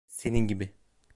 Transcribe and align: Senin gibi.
Senin 0.07 0.47
gibi. 0.47 0.71